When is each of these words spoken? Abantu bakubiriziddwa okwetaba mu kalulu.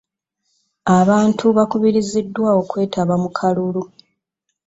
Abantu 0.99 1.45
bakubiriziddwa 1.57 2.49
okwetaba 2.61 3.13
mu 3.23 3.29
kalulu. 3.37 3.83